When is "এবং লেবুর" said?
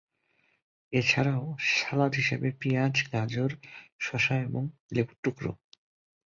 4.41-5.17